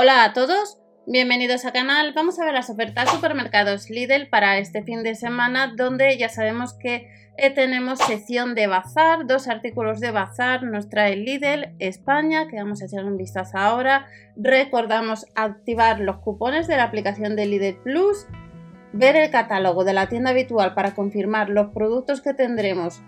[0.00, 2.12] Hola a todos, bienvenidos al canal.
[2.14, 6.72] Vamos a ver las ofertas supermercados Lidl para este fin de semana, donde ya sabemos
[6.72, 12.58] que eh, tenemos sección de bazar, dos artículos de bazar nos trae Lidl España, que
[12.58, 14.06] vamos a echar un vistazo ahora.
[14.36, 18.24] Recordamos activar los cupones de la aplicación de Lidl Plus,
[18.92, 23.02] ver el catálogo de la tienda habitual para confirmar los productos que tendremos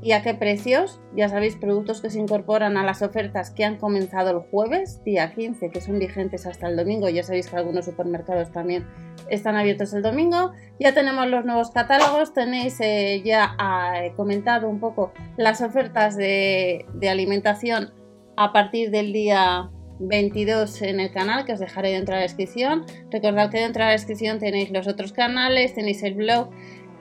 [0.00, 1.00] ¿Y a qué precios?
[1.16, 5.34] Ya sabéis, productos que se incorporan a las ofertas que han comenzado el jueves, día
[5.34, 7.08] 15, que son vigentes hasta el domingo.
[7.08, 8.86] Ya sabéis que algunos supermercados también
[9.28, 10.52] están abiertos el domingo.
[10.78, 16.86] Ya tenemos los nuevos catálogos, tenéis eh, ya ah, comentado un poco las ofertas de,
[16.94, 17.92] de alimentación
[18.36, 19.68] a partir del día
[20.00, 22.84] 22 en el canal que os dejaré dentro de la descripción.
[23.10, 26.50] Recordad que dentro de la descripción tenéis los otros canales, tenéis el blog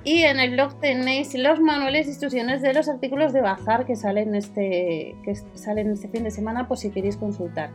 [0.08, 3.98] y en el blog tenéis los manuales e instrucciones de los artículos de bazar que
[3.98, 7.72] salen este, que salen este fin de semana por si queréis consultar.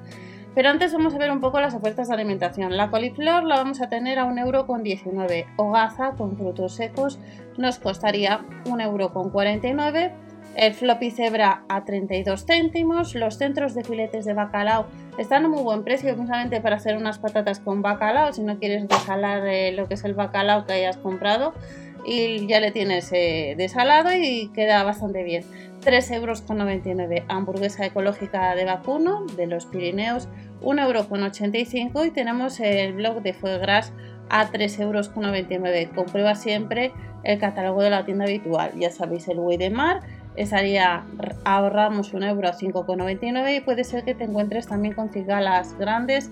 [0.55, 2.75] Pero antes vamos a ver un poco las ofertas de alimentación.
[2.75, 5.45] La coliflor la vamos a tener a 1,19€.
[5.57, 7.19] Hogaza con frutos secos
[7.59, 10.13] nos costaría 1,49€.
[10.57, 13.15] El floppy cebra a 32 céntimos.
[13.15, 14.87] Los centros de filetes de bacalao
[15.19, 18.33] están a muy buen precio, precisamente para hacer unas patatas con bacalao.
[18.33, 21.53] Si no quieres desalar eh, lo que es el bacalao que hayas comprado,
[22.05, 25.45] y ya le tienes eh, desalado y queda bastante bien.
[25.83, 30.29] 3,99 euros hamburguesa ecológica de vacuno de los Pirineos,
[30.63, 33.93] 1,85 euro y tenemos el blog de Fuegras
[34.29, 35.11] a 3,99 euros.
[35.95, 36.93] Comprueba siempre
[37.25, 38.73] el catálogo de la tienda habitual.
[38.79, 40.01] Ya sabéis, el Way de Mar
[40.37, 41.05] estaría
[41.45, 46.31] ahorramos un euro a 5,99 y puede ser que te encuentres también con cigalas grandes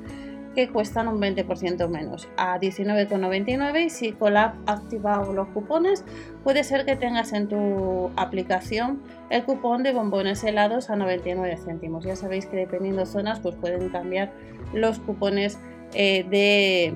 [0.55, 6.05] que cuestan un 20% menos, a 19,99 y si Colab ha activado los cupones,
[6.43, 12.05] puede ser que tengas en tu aplicación el cupón de bombones helados a 99 céntimos.
[12.05, 14.33] Ya sabéis que dependiendo zonas, pues pueden cambiar
[14.73, 15.59] los cupones
[15.95, 16.95] eh, de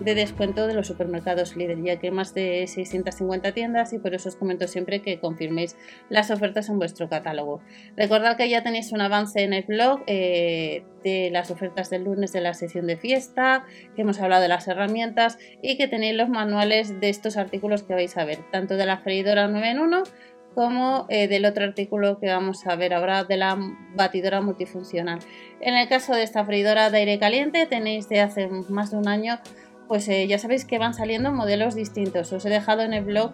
[0.00, 4.14] de descuento de los supermercados líder, ya que hay más de 650 tiendas y por
[4.14, 5.76] eso os comento siempre que confirméis
[6.08, 7.60] las ofertas en vuestro catálogo.
[7.96, 12.32] Recordad que ya tenéis un avance en el blog eh, de las ofertas del lunes
[12.32, 16.28] de la sesión de fiesta, que hemos hablado de las herramientas y que tenéis los
[16.28, 20.02] manuales de estos artículos que vais a ver, tanto de la freidora 9 en 1
[20.54, 23.58] como eh, del otro artículo que vamos a ver ahora de la
[23.96, 25.18] batidora multifuncional.
[25.60, 29.08] En el caso de esta freidora de aire caliente tenéis de hace más de un
[29.08, 29.40] año
[29.88, 32.32] pues eh, ya sabéis que van saliendo modelos distintos.
[32.32, 33.32] Os he dejado en el blog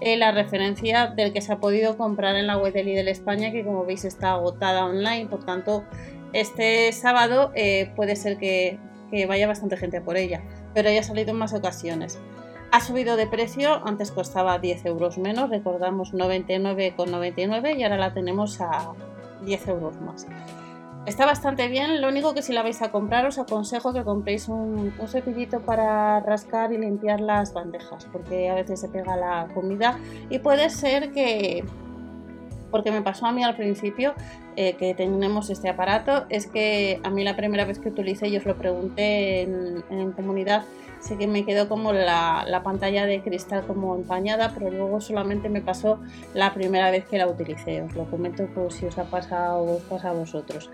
[0.00, 3.52] eh, la referencia del que se ha podido comprar en la web de Lidl España,
[3.52, 5.84] que como veis está agotada online, por tanto
[6.32, 8.78] este sábado eh, puede ser que,
[9.28, 12.18] vaya bastante gente por ella, pero ya ha salido en más ocasiones.
[12.70, 18.60] Ha subido de precio, antes costaba 10 euros menos, recordamos 99,99 y ahora la tenemos
[18.60, 18.92] a
[19.44, 20.28] 10 euros más.
[21.10, 24.48] Está bastante bien, lo único que si la vais a comprar os aconsejo que compréis
[24.48, 29.98] un, cepillito para rascar y limpiar las bandejas, porque a veces se pega la comida
[30.30, 31.64] y puede ser que,
[32.70, 34.14] porque me pasó a mí al principio
[34.54, 38.38] eh, que tenemos este aparato, es que a mí la primera vez que utilicé, yo
[38.38, 40.62] os lo pregunté en, comunidad,
[41.00, 45.48] sé que me quedó como la, la, pantalla de cristal como empañada, pero luego solamente
[45.48, 45.98] me pasó
[46.34, 47.82] la primera vez que la utilicé.
[47.82, 50.70] Os lo comento por si os ha pasado os pasa a vosotros.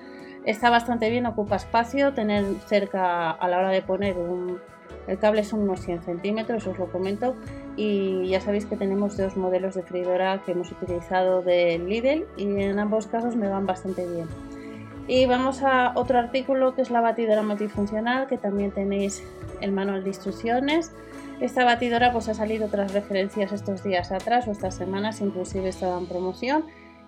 [0.46, 4.60] Está bastante bien, ocupa espacio, tener cerca a la hora de poner un,
[5.08, 7.34] el cable son unos 100 centímetros, os lo comento.
[7.76, 12.44] Y ya sabéis que tenemos dos modelos de freidora que hemos utilizado de Lidl y
[12.62, 14.28] en ambos casos me van bastante bien.
[15.08, 19.24] Y vamos a otro artículo que es la batidora multifuncional, que también tenéis
[19.60, 20.92] el manual de instrucciones.
[21.40, 25.98] Esta batidora pues ha salido otras referencias estos días atrás o estas semanas, inclusive estaba
[25.98, 26.64] en promoción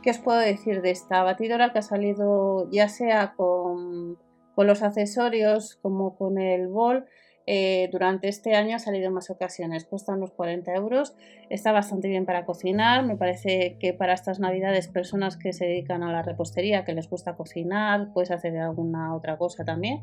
[0.09, 4.17] ¿Qué os puedo decir de esta batidora que ha salido ya sea con,
[4.55, 7.05] con los accesorios como con el bol?
[7.51, 11.17] Eh, durante este año ha salido en más ocasiones, cuesta unos 40 euros,
[11.49, 16.03] está bastante bien para cocinar, me parece que para estas navidades personas que se dedican
[16.03, 20.03] a la repostería, que les gusta cocinar, puedes hacer alguna otra cosa también,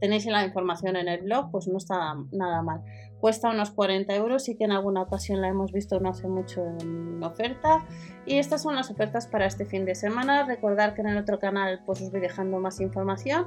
[0.00, 2.82] tenéis la información en el blog, pues no está nada mal.
[3.20, 6.64] Cuesta unos 40 euros y que en alguna ocasión la hemos visto no hace mucho
[6.80, 7.84] en oferta.
[8.26, 10.44] Y estas son las ofertas para este fin de semana.
[10.44, 13.46] Recordad que en el otro canal pues os voy dejando más información.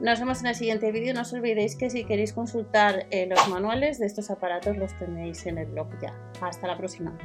[0.00, 1.12] Nos vemos en el siguiente vídeo.
[1.12, 5.44] No os olvidéis que si queréis consultar eh, los manuales de estos aparatos los tenéis
[5.46, 6.14] en el blog ya.
[6.40, 7.18] Hasta la próxima.